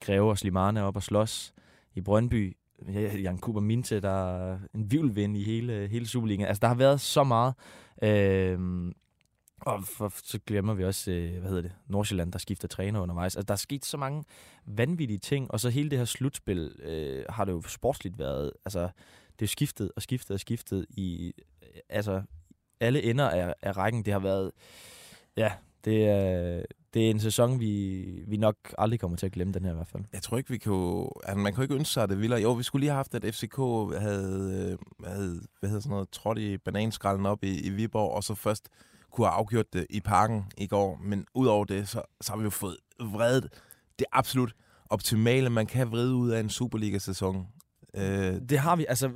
[0.00, 1.54] Greve og Slimane op og slås
[1.94, 2.56] i Brøndby.
[3.22, 6.48] Jan Kuber Minte, der er en vildvind i hele, hele Superligaen.
[6.48, 7.54] Altså, der har været så meget.
[8.02, 8.58] Øh,
[9.66, 13.36] og for, så glemmer vi også, øh, hvad hedder det, Nordsjælland, der skifter træner undervejs.
[13.36, 14.24] Altså, der er sket så mange
[14.66, 18.88] vanvittige ting, og så hele det her slutspil øh, har det jo sportsligt været, altså,
[19.38, 22.22] det er skiftet og skiftet og skiftet i, øh, altså,
[22.80, 24.04] alle ender af, af rækken.
[24.04, 24.52] Det har været,
[25.36, 25.52] ja,
[25.84, 26.62] det er,
[26.94, 29.74] det er en sæson, vi, vi nok aldrig kommer til at glemme, den her i
[29.74, 30.04] hvert fald.
[30.12, 31.08] Jeg tror ikke, vi kunne...
[31.24, 32.40] Altså, man kunne ikke ønske sig at det vildere.
[32.40, 33.56] Jo, vi skulle lige have haft, at FCK
[34.00, 38.24] havde, øh, havde hvad hedder sådan noget, trådt i bananskrallen op i, i Viborg, og
[38.24, 38.68] så først
[39.12, 40.98] kunne have afgjort det i parken i går.
[41.02, 43.48] Men udover det, så, så har vi jo fået vredet
[43.98, 44.54] det absolut
[44.90, 47.46] optimale, man kan vride ud af en Superliga-sæson.
[47.94, 48.86] Øh, det har vi.
[48.88, 49.10] Altså,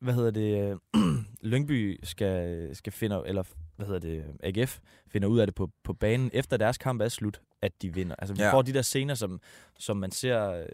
[0.00, 0.78] hvad hedder det?
[1.50, 3.42] Lyngby skal, skal finde, eller
[3.76, 4.78] hvad hedder det, AGF
[5.08, 8.16] finder ud af det på, på banen, efter deres kamp er slut, at de vinder.
[8.18, 8.52] Altså, vi ja.
[8.52, 9.40] får de der scener, som,
[9.78, 10.66] som man ser øh,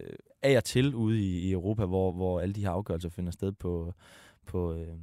[0.43, 3.53] af og til ude i, i Europa, hvor, hvor alle de her afgørelser finder sted
[3.53, 3.95] på,
[4.47, 4.97] på, øh,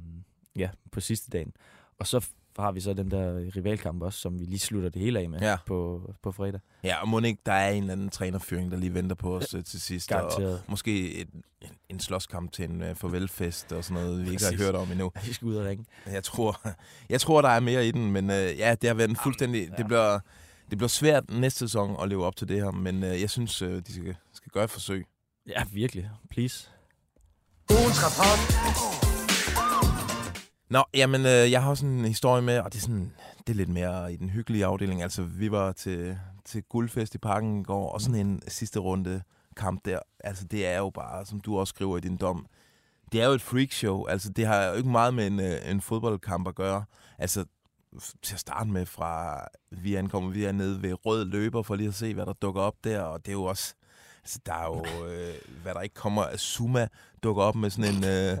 [0.56, 1.52] ja, på sidste dagen.
[1.98, 5.20] Og så har vi så den der rivalkamp også, som vi lige slutter det hele
[5.20, 5.56] af med ja.
[5.66, 6.60] på, på fredag.
[6.84, 9.54] Ja, og må ikke, der er en eller anden trænerføring, der lige venter på os
[9.54, 9.60] ja.
[9.60, 10.08] til sidst.
[10.08, 10.54] Garanteret.
[10.54, 11.28] Og måske et,
[11.60, 14.90] en, en slåskamp til en uh, farvelfest og sådan noget, vi ikke har hørt om
[14.90, 15.12] endnu.
[15.26, 15.84] Vi skal ud og ringe.
[16.06, 16.60] Jeg tror,
[17.10, 19.68] jeg tror, der er mere i den, men uh, ja, det har været en fuldstændig...
[19.68, 19.74] Ja.
[19.76, 20.18] Det bliver,
[20.70, 23.62] det bliver svært næste sæson at leve op til det her, men uh, jeg synes,
[23.62, 25.06] uh, de skal, skal gøre et forsøg.
[25.48, 26.10] Ja, virkelig.
[26.30, 26.68] Please.
[27.70, 29.07] Ugens rapport
[30.70, 33.56] Nå, jamen, øh, jeg har også en historie med, og det er, sådan, det er
[33.56, 35.02] lidt mere i den hyggelige afdeling.
[35.02, 39.22] Altså, vi var til, til guldfest i parken i går, og sådan en sidste runde
[39.56, 39.98] kamp der.
[40.20, 42.46] Altså, det er jo bare, som du også skriver i din dom,
[43.12, 44.04] det er jo et freakshow.
[44.04, 46.84] Altså, det har jo ikke meget med en, øh, en fodboldkamp at gøre.
[47.18, 47.44] Altså,
[48.22, 51.88] til at starte med fra, vi ankommer, vi er nede ved rød løber for lige
[51.88, 53.74] at se, hvad der dukker op der, og det er jo også,
[54.22, 56.88] altså der er jo, øh, hvad der ikke kommer, Zuma
[57.22, 58.38] dukker op med sådan en, øh,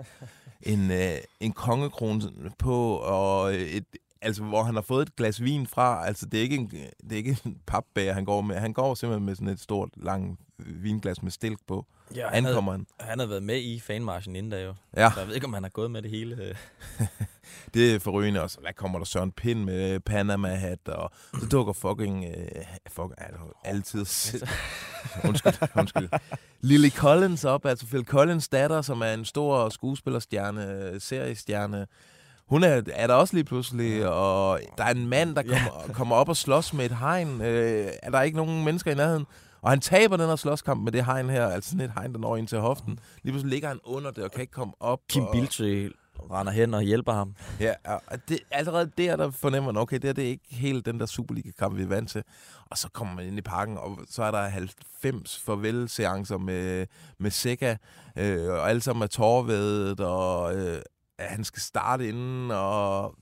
[0.62, 3.84] en, øh, en kongekrone på, og et,
[4.20, 6.06] altså, hvor han har fået et glas vin fra.
[6.06, 6.70] Altså, det er ikke en,
[7.02, 8.56] det er ikke en papbæger, han går med.
[8.56, 11.86] Han går simpelthen med sådan et stort, langt vinglas med stilk på.
[12.14, 12.86] Ja, han, havde, han.
[13.00, 14.74] han havde været med i fanmarschen inden da jo.
[14.96, 15.10] Ja.
[15.14, 16.56] Så jeg ved ikke, om han har gået med det hele.
[17.74, 18.60] det er forrygende også.
[18.60, 22.24] Hvad kommer der Søren Pind med Panama-hat, og så dukker fucking...
[22.24, 24.00] Øh, fuck, altså, altid...
[25.28, 26.08] undskyld, undskyld.
[26.60, 31.86] Lily Collins op, altså Phil Collins datter, som er en stor skuespillerstjerne, seriestjerne.
[32.48, 35.92] Hun er, er der også lige pludselig, og der er en mand, der kommer, ja.
[35.92, 37.40] kommer op og slås med et hegn.
[37.40, 39.26] Øh, er der ikke nogen mennesker i nærheden?
[39.62, 42.18] Og han taber den her slåskamp med det hegn her, altså sådan et hegn, der
[42.18, 42.98] når ind til hoften.
[43.22, 45.00] Lige pludselig ligger han under det og kan ikke komme op.
[45.08, 45.32] Kim og...
[45.32, 45.92] Biltrey
[46.30, 47.34] render hen og hjælper ham.
[47.60, 50.86] Ja, og det, allerede der, der fornemmer man, okay, det, her, det er ikke helt
[50.86, 52.22] den der Superliga-kamp, vi er vant til.
[52.70, 56.86] Og så kommer man ind i parken, og så er der 90 farvel-seancer med,
[57.18, 57.76] med Sega,
[58.16, 60.82] øh, og alle sammen er tårvedet, og øh,
[61.18, 63.14] han skal starte inden, og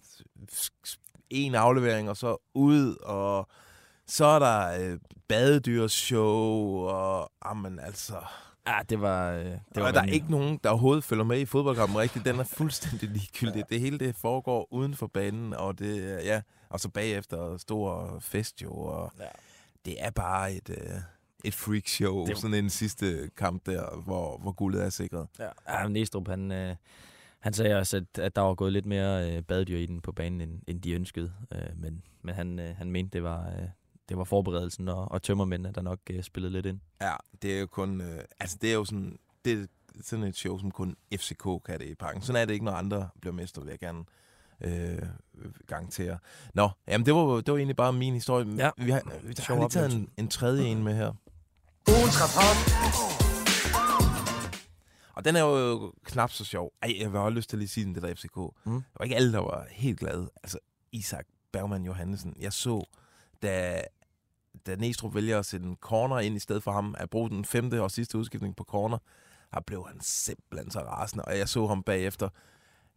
[1.30, 3.48] en aflevering, og så ud, og
[4.06, 8.16] så er der øh, badedyrsshow, og amen, altså...
[8.66, 9.32] Ja, det var...
[9.32, 12.24] Øh, det var der er ikke nogen, der overhovedet følger med i fodboldkampen rigtigt.
[12.24, 13.56] Den er fuldstændig ligegyldig.
[13.56, 13.62] Ja.
[13.74, 18.62] Det hele det foregår uden for banen, og det ja, og så bagefter stor fest
[18.62, 19.24] jo, og ja.
[19.85, 20.70] det er bare et...
[20.70, 21.00] Øh,
[21.44, 22.38] et freak show, det...
[22.38, 25.26] sådan en sidste kamp der, hvor, hvor guldet er sikret.
[25.38, 26.76] Ja, ja Næstrup, han, øh,
[27.46, 30.12] han sagde også, at, at der var gået lidt mere øh, baddyr i den på
[30.12, 31.32] banen, end, end de ønskede.
[31.52, 33.68] Øh, men men han, øh, han mente, det var, øh,
[34.09, 36.80] det var forberedelsen og, og tømmermændene, der nok øh, spillede lidt ind.
[37.00, 38.00] Ja, det er jo kun...
[38.00, 39.18] Øh, altså, det er jo sådan...
[39.44, 39.66] Det er
[40.02, 42.22] sådan et show, som kun FCK kan det i parken.
[42.22, 44.04] Sådan er det ikke, når andre bliver mester, vil jeg gerne
[44.61, 45.02] øh,
[45.66, 46.18] garantere.
[46.54, 48.46] Nå, jamen det var, det var egentlig bare min historie.
[48.56, 48.70] Ja.
[48.76, 51.12] Vi har, vi har lige taget en, en tredje en med her.
[51.88, 53.26] Ugens rapport.
[55.16, 56.72] Og den er jo knap så sjov.
[56.83, 58.37] Ej, jeg have lyst til at lige sige den, det der FCK.
[58.37, 58.72] Mm.
[58.72, 60.31] Det var ikke alle, der var helt glade.
[60.42, 60.59] Altså,
[60.92, 62.35] Isak Bergman Johansen.
[62.40, 62.85] Jeg så,
[63.42, 63.83] da,
[64.66, 67.44] da Næstrup vælger at sætte en corner ind i stedet for ham, at bruge den
[67.44, 68.98] femte og sidste udskiftning på corner,
[69.55, 71.24] der blev han simpelthen så rasende.
[71.24, 72.29] Og jeg så ham bagefter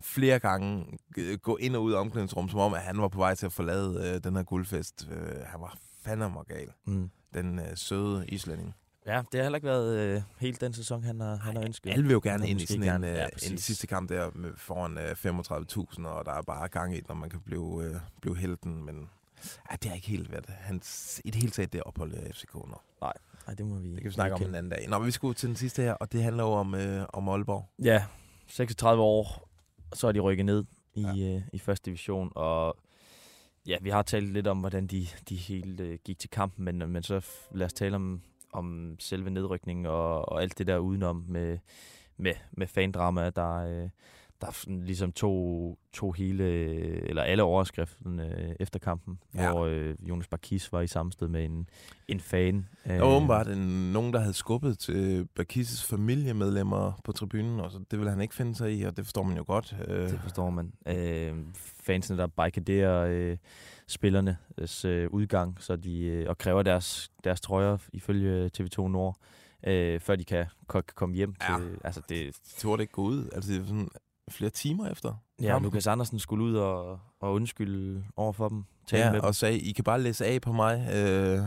[0.01, 0.97] flere gange
[1.41, 3.51] gå ind og ud af omklædningsrummet, som om, at han var på vej til at
[3.51, 5.07] forlade øh, den her guldfest.
[5.11, 6.71] Øh, han var fandme gal.
[6.85, 7.09] Mm.
[7.33, 8.75] Den øh, søde islænding.
[9.05, 11.89] Ja, det har heller ikke været øh, helt den sæson, han har, han har ønsket.
[11.91, 14.51] Alle vil jo gerne ind i sådan en, ja, ja, en sidste kamp der med,
[14.57, 18.37] foran øh, 35.000, og der er bare gang i, når man kan blive, øh, blive
[18.37, 19.09] helten, men
[19.71, 22.53] ja, det har ikke helt været hans, i det hele taget det ophold i FCK
[22.55, 22.75] nu.
[23.01, 24.49] Nej, det må vi Det kan vi snakke om kende.
[24.49, 24.89] en anden dag.
[24.89, 27.29] Nå, men vi skulle til den sidste her, og det handler jo om, øh, om
[27.29, 27.69] Aalborg.
[27.83, 28.05] Ja,
[28.47, 29.49] 36 år,
[29.93, 31.35] så er de rykket ned i, Ja.
[31.35, 32.77] øh, i første division, og
[33.67, 36.91] ja, vi har talt lidt om, hvordan de, de helt øh, gik til kampen, men,
[36.91, 38.21] men så lad os tale om,
[38.53, 41.57] om selve nedrykningen og, og alt det der udenom med,
[42.17, 43.89] med, med fandrama, der, øh,
[44.41, 46.43] der ligesom tog, tog hele,
[47.09, 49.51] eller alle overskriften øh, efter kampen, Ja.
[49.51, 51.69] hvor øh, Jonas Bakis var i sammenstød med en,
[52.07, 52.67] en fan.
[52.87, 57.79] Der var åbenbart en, nogen, der havde skubbet til Bakis' familiemedlemmer på tribunen, og så
[57.91, 59.75] det ville han ikke finde sig i, og det forstår man jo godt.
[59.87, 60.73] Øh, Det forstår man.
[60.87, 61.33] Øh,
[61.83, 63.37] fansene, der barrikaderer øh,
[63.89, 69.17] spillernes øh, udgang, så de, øh, og kræver deres, deres trøjer ifølge TV2 Nord,
[69.67, 71.35] øh, før de kan, kan komme hjem.
[71.49, 71.57] Ja.
[71.57, 73.89] Til, altså det, turde ikke gå ud, altså det er sådan
[74.29, 75.13] flere timer efter.
[75.41, 75.63] ja, kampen.
[75.63, 78.63] Lukas Andersen skulle ud og, og undskylde over for dem.
[78.87, 79.23] Tale med Ja, dem.
[79.25, 80.89] og sagde, I kan bare læse af på mig.
[80.95, 81.39] Øh,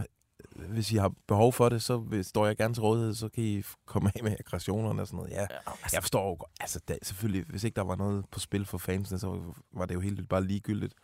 [0.68, 3.62] hvis I har behov for det, så står jeg gerne til rådighed, så kan I
[3.86, 5.30] komme af med aggressionerne og sådan noget.
[5.30, 6.38] Ja, Ja, altså, jeg forstår jo.
[6.60, 9.40] Altså, da, selvfølgelig, hvis ikke der var noget på spil for fansene, så
[9.72, 10.94] var det jo helt bare ligegyldigt.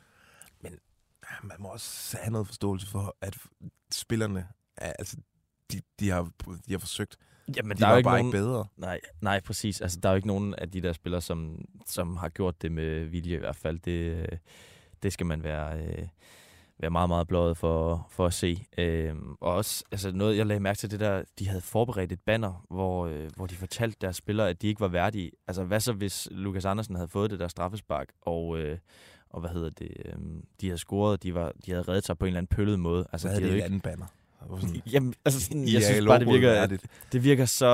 [1.43, 3.37] Man må også have noget forståelse for, at
[3.93, 5.17] spillerne, er, altså,
[5.73, 6.31] de, de, har,
[6.67, 7.17] de har forsøgt.
[7.57, 8.67] jamen, De der er var jo ikke bare nogen, ikke bedre.
[8.77, 9.81] Nej, nej, præcis.
[9.81, 12.73] Altså, der er jo ikke nogen af de der spillere, som, som har gjort det
[12.73, 13.79] med vilje i hvert fald.
[13.79, 14.39] Det, øh,
[15.03, 16.09] det skal man være, øh,
[16.81, 18.67] være meget, meget bløjet for, for at se.
[18.79, 22.21] Øhm, og også altså noget, jeg lagde mærke til det der, de havde forberedt et
[22.21, 25.31] banner, hvor, øh, hvor de fortalte deres spillere, at de ikke var værdige.
[25.47, 28.59] Altså, hvad så, hvis Lukas Andersen havde fået det der straffespark, og...
[28.59, 28.79] Øh,
[29.31, 32.25] og hvad hedder det, øhm, de havde scoret, de, var, de havde reddet sig på
[32.25, 33.03] en eller anden pøllet måde.
[33.05, 34.07] Så Altså, havde de det havde et jo andet banner.
[34.51, 36.87] Det sådan, ikke, jamen, altså, sådan, I jeg synes bare, det virker, værdigt.
[37.13, 37.67] det virker så,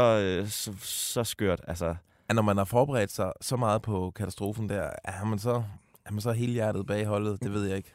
[0.43, 1.61] øh, så, så skørt.
[1.69, 1.95] Altså,
[2.29, 5.63] at når man har forberedt sig så meget på katastrofen der, er man så,
[6.07, 7.43] er man så helhjertet bag holdet?
[7.43, 7.95] Det ved jeg ikke.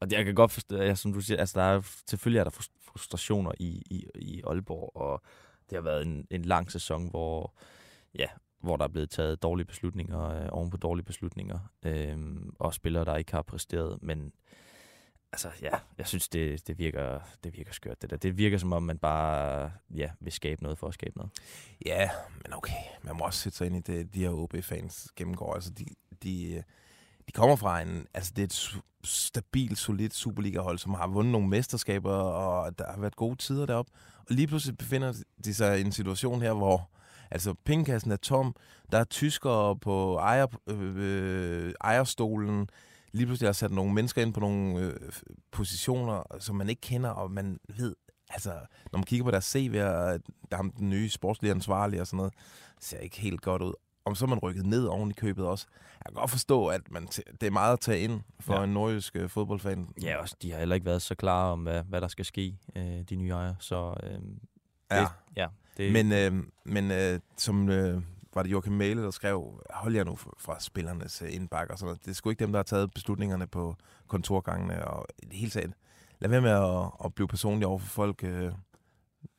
[0.00, 2.44] Og det- jeg kan godt forstå, ja, som du siger, altså der er, selvfølgelig er
[2.44, 5.22] der frus- frustrationer i, i, i Aalborg, og
[5.70, 7.54] det har været en, en lang sæson, hvor,
[8.18, 8.26] ja,
[8.60, 12.16] hvor der er blevet taget dårlige beslutninger øh, oven på dårlige beslutninger, øh,
[12.58, 14.32] og spillere, der ikke har præsteret, men
[15.32, 18.16] altså ja, jeg synes, det, det, virker, det virker skørt det der.
[18.16, 21.32] Det virker som om, man bare ja, vil skabe noget for at skabe noget.
[21.86, 22.10] Ja,
[22.42, 22.82] men okay.
[23.02, 25.54] Man må også sætte sig ind i det, de her OB-fans gennemgår.
[25.54, 25.84] Altså, de,
[26.22, 26.62] de, øh,
[27.26, 28.06] de kommer fra en...
[28.14, 33.00] Altså, det er et stabilt, solidt Superliga-hold, som har vundet nogle mesterskaber, og der har
[33.00, 33.92] været gode tider deroppe.
[34.18, 36.90] Og lige pludselig befinder de sig i en situation her, hvor
[37.30, 38.56] altså, pengekassen er tom.
[38.92, 42.68] Der er tyskere på ejer, øh, øh, ejerstolen.
[43.12, 44.94] Lige pludselig har sat nogle mennesker ind på nogle øh,
[45.50, 47.94] positioner, som man ikke kender, og man ved,
[48.30, 48.50] altså,
[48.92, 50.18] når man kigger på deres CV, og der
[50.50, 52.34] er ham den nye sportslige ansvarlige og sådan noget,
[52.80, 53.72] ser ikke helt godt ud.
[54.04, 55.66] Om så er man rykket ned oven i købet også.
[56.04, 57.06] Jeg kan godt forstå, at man
[57.40, 58.58] det er meget at tage ind for ja.
[58.58, 58.64] Ja.
[58.64, 59.88] en nordjysk øh, fodboldfan.
[60.02, 62.58] Ja, også, de har heller ikke været så klare om, hvad, hvad der skal ske,
[62.76, 64.10] øh, de nye ejere, så øh,
[64.90, 65.00] ja.
[65.00, 65.46] det, ja,
[65.78, 66.32] det, Men, øh,
[66.64, 68.02] men øh, som øh,
[68.34, 71.86] var det Joachim Mæle, der skrev, hold jer nu fra, spillernes øh, indbakke og sådan
[71.86, 72.04] noget.
[72.04, 73.76] Det er sgu ikke dem, der har taget beslutningerne på
[74.08, 75.72] kontorgangene og det hele taget.
[76.20, 78.24] Lad være med at, at blive personlig over for folk.
[78.24, 78.52] Øh,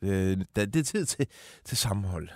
[0.02, 1.28] øh, det er tid til,
[1.66, 2.30] til sammenhold.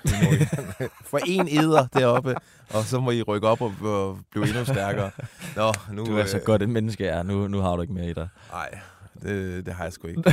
[1.10, 2.36] For en eder deroppe,
[2.70, 5.12] og så må I rykke op og, og blive endnu stærkere.
[5.56, 7.24] Nå, nu, du er så øh, godt et menneske er.
[7.24, 8.28] Nu, nu har du ikke mere i dig.
[8.52, 8.80] Nej,
[9.24, 10.24] det, det har jeg sgu ikke.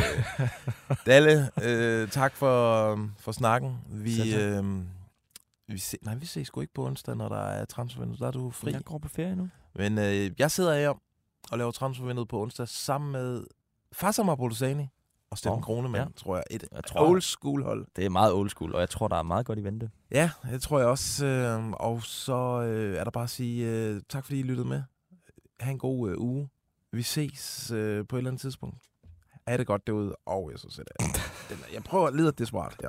[1.06, 3.78] Dalle, øh, tak for, for snakken.
[3.88, 4.64] Vi, øh,
[5.68, 8.16] vi, se, nej, vi ses sgu ikke på onsdag, når der er transfervindue.
[8.18, 8.72] Der er du fri.
[8.72, 9.48] Jeg går på ferie nu.
[9.74, 10.94] Men øh, jeg sidder her
[11.50, 13.44] og laver transfervinduet på onsdag sammen med
[13.92, 14.86] Fassam Bolzani
[15.30, 16.22] og Steffen Åh, Kronemann, ja.
[16.22, 16.44] tror jeg.
[16.50, 17.86] Et Jeg tror, old school hold.
[17.96, 19.90] Det er meget old school, og jeg tror, der er meget godt i vente.
[20.10, 21.26] Ja, det tror jeg også.
[21.26, 24.82] Øh, og så øh, er der bare at sige øh, tak, fordi I lyttede med.
[25.60, 26.48] Ha' en god øh, uge.
[26.92, 28.76] Vi ses øh, på et eller andet tidspunkt.
[29.48, 30.16] Ha' det godt derude.
[30.26, 31.08] Og jeg så sætter jeg.
[31.48, 32.88] den er- Jeg prøver at lede desperat her.